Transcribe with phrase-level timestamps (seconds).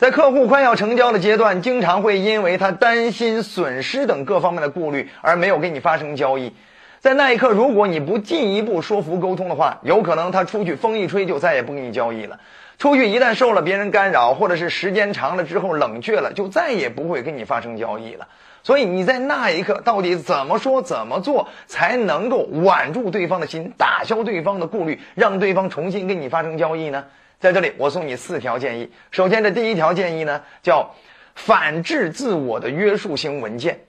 [0.00, 6.54] 在客户快要成交的阶段，经常会因为他担心损失等各方面的顾虑而没有跟你发生交易。
[7.00, 12.40] 在那一刻，如果你不进一步说服沟通的话，有可能他出去风一吹就再也不跟你交易了。
[12.78, 18.26] 出去一旦受了别人干扰，或者是时间长了之后冷却了，就再也不会跟你发生交易了。
[18.62, 27.04] 所以你在那一刻到底怎么说怎么做才能够挽住对方的心，打消对方的顾虑，让对方重新跟你发生交易呢？
[27.40, 28.90] 在这里，我送你四条建议。
[29.10, 30.94] 首先，这第一条建议呢，叫
[31.34, 33.80] 反制自我的约束性文件，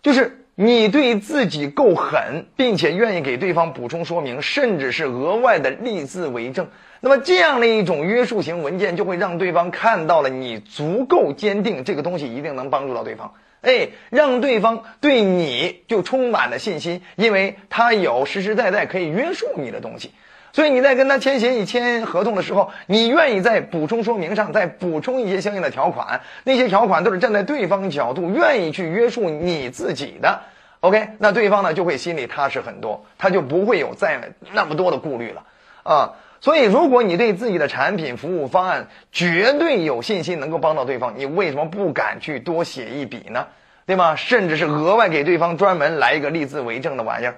[0.00, 6.68] 就是你对自己够狠，并且愿意给对方补充说明，甚至是额外的立字为证。
[7.00, 13.34] 那么，这样的一种约束型文件，就会让对方看到了你足够坚定，这个东西一定能帮助到对方。
[13.60, 20.12] 哎，让对方对你就充满了信心，因为他有实实在在可以约束你的东西。
[20.52, 30.40] 所以你在跟他签协议、签合同的时候，你愿意在补充说明上再补充一些相应的条款，那些条款都是站在对方角度，愿意去约束你自己的。
[30.80, 35.44] OK，那对方呢就会心里踏实很多，他就不会有再那么多的顾虑了
[35.82, 36.12] 啊。
[36.40, 43.48] 所以，如果你对自己的产品、服务方案绝对有信心，能够帮到对方，你为什么不敢去多写一笔呢？
[43.86, 44.14] 对吗？
[44.14, 47.34] 甚至是额外给对方专门来一个立字为证的玩意儿。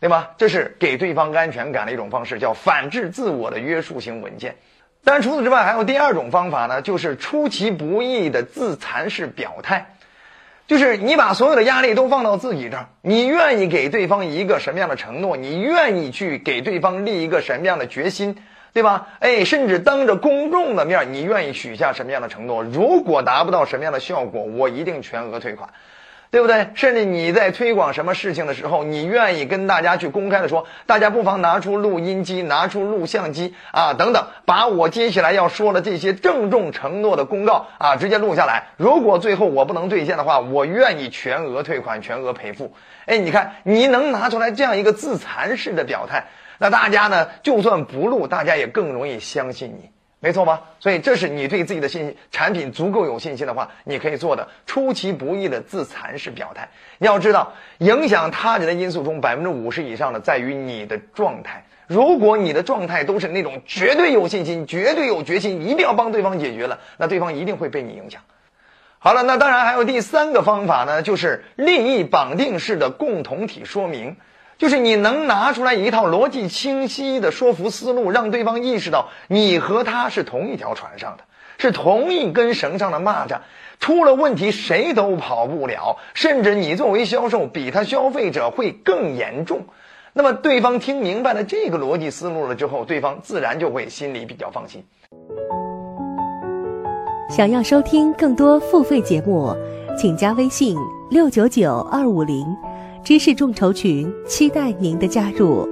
[0.00, 0.30] 对吧？
[0.38, 4.56] 这是给对方安全感的一种方式，叫反制自我的约束型文件。
[5.04, 9.94] 但，除此之外，还有第二种方法呢，就是出其不意的自残式表态，
[10.66, 15.36] 就是你把所有的压力都放到自己这儿，你愿意给对方一个什么样的承诺？
[15.36, 18.36] 你愿意去给对方立一个什么样的决心？
[18.72, 19.08] 对吧？
[19.18, 22.62] 哎，甚至当着公众的面，你愿意许下什么样的承诺？
[22.62, 25.70] 如果达不到什么样的效果，我一定全额退款。
[26.30, 26.68] 对不对？
[26.74, 38.68] 甚至你在推广什么事情的时候，你愿意跟大家去公开的说，大家不妨拿出录音机，拿出录像机啊，等等，把我接下来要说的这些郑重承诺的公告啊，直接录下来。
[38.76, 42.74] 如果最后我不能兑现的话，我愿意全额退款，全额赔付。
[43.06, 49.90] 哎，你看，你能拿出来这样一个自残式的表态，那大家呢，就算不录，大家也更容易相信你。
[50.22, 50.62] 没错吧？
[50.80, 56.68] 所以这是你对自己的信心产品足够有信心的话，你可以做的出其不意的自残式表态。
[56.98, 61.64] 你要知道，影响他人的因素中，百分之五十以上的在于你的状态。
[61.86, 68.20] 如果你的状态都是那种绝对有信心、绝对有决心，一定要帮对方解决了，那对方一定会被你影响。
[68.98, 74.18] 好了，那当然还有第三个方法呢，就是利益绑定式的共同体说明。
[74.60, 81.24] 就是你能拿出来一套逻辑清晰的说服思路，让对方意识到你和他是同一条船上的，
[81.56, 83.38] 是同一根绳上的蚂蚱，
[83.78, 89.62] 出了问题谁都跑不了，甚至你作为销售比他消费者会更严重。
[90.12, 94.84] 那么对方听明白了这个逻辑思路了之后，对方自然就会心里比较放心。
[97.30, 99.56] 想要收听更多付费节目，
[99.96, 100.76] 请加微信
[101.10, 102.44] 六九九二五零。
[103.02, 105.66] 知识众筹群，期待您的加入。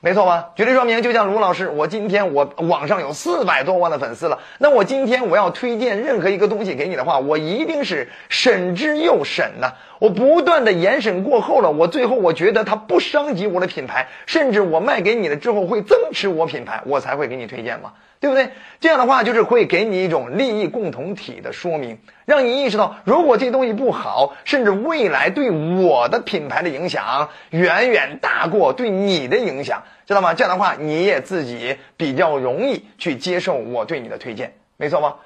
[0.00, 0.50] 没错吧？
[0.56, 9.72] 举例说明，就像卢老师，我今天我网上有四百多万的粉丝了，那我今天我要推荐任何一个东西给你的话，我一定是审之又审呐。
[9.98, 17.92] 我不断的严审过后了，我最后我觉得它不伤及我的品牌，甚至我卖给你了之后会增持我品牌，我才会给你推荐嘛。
[18.18, 18.50] 对不对？
[18.80, 30.34] 这样的话就是会给你一种利益共同体的说明，让你意识到，如果这东西不好，甚至未来对我的品牌的影响远远大过对你的影响，知道吗？
[30.34, 35.16] 这样的话，你也自己比较容易去接受我对你的推荐，没错吗？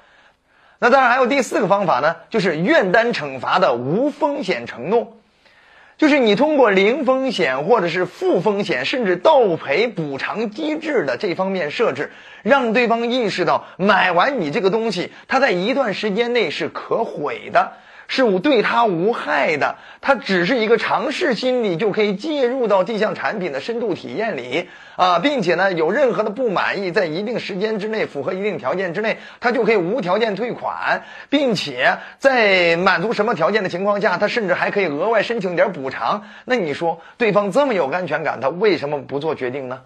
[0.79, 5.17] 那当然还有第四个方法呢，就是愿单惩罚的无风险承诺。
[6.01, 17.73] 就是你通过零风险或者是负风险，甚至倒赔补偿机制的这方面设置，让对方意识到买完你这个东西，它在一段时间内是可毁的。
[18.11, 24.67] 是无对他无害的，他只是一个尝试心理就可以介入到这项产品的深度体验里
[24.97, 36.25] 啊，并且呢，有任何的不满意，在一定时间之内符合一定条件之内，他就可以无条件退款，并且在满足什么条件的情况下，他甚至还可以额外申请点补偿。
[36.43, 39.83] 那你说，对方这么有安全感，他为什么不做决定呢？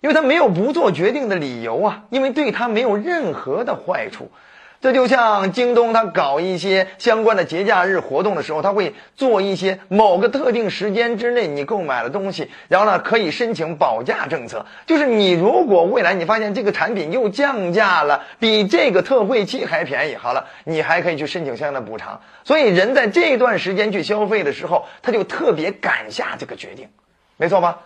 [0.00, 4.32] 因为他没有不做决定的理由啊，因为对他没有任何的坏处。
[4.80, 14.64] 这就像京东，它搞一些相关的节假日活动的时候，它会做一些某个特定时间之内你购买的东西，然后呢可以申请保价政策。
[14.86, 22.18] 就是你如果未来你发现这个产品又降价了，比这个特惠期还便宜，好了，你还可以去申请相应的补偿。
[22.44, 26.88] 所以人在这段时间去消费的时候，他就特别敢下这个决定，
[27.36, 27.80] 没错吧？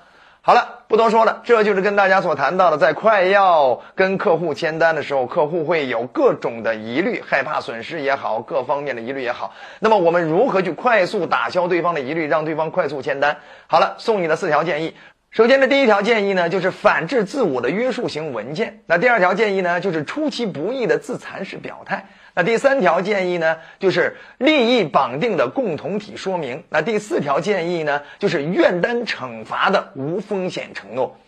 [0.46, 9.54] 好了，不多说了，这就是跟大家所谈到的，在快要跟客户签单的时候，客户会有各种的疑虑，害怕损失也好，各方面的疑虑也好。
[9.78, 13.38] 那么我们如何去快速打消对方的疑虑，让对方快速签单？
[13.66, 14.94] 好了，送你的四条建议。
[15.34, 18.82] 首先的第一条建议呢，就是反制自我的约束型文件。
[18.86, 22.06] 那第二条建议呢，就是出其不意的自残式表态。
[22.36, 26.62] 那第三条建议呢，就是利益绑定的共同体说明。
[26.68, 31.18] 那第四条建议呢，就是愿担惩罚的无风险承诺。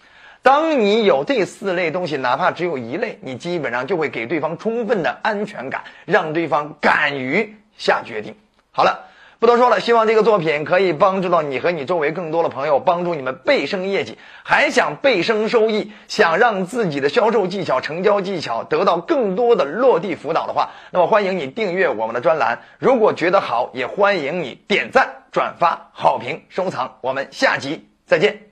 [0.41, 8.37] 当你有这四类东西，哪怕只有一类，你基本上就会给对方充分的安全感，让对方敢于下决定。
[8.70, 9.11] 好了。
[9.38, 14.17] 不多说了，希望这个作品可以帮助到你和你周围更多的朋友，帮助你们倍升业绩。
[14.43, 22.62] 还想倍升收益，想让自己的销售技巧、成交技巧得到更多的落地辅导的话，那么欢迎你订阅我们的专栏。
[22.79, 26.97] 如果觉得好，也欢迎你点赞、转发、好评、收藏。
[27.03, 28.46] 我们下集再见。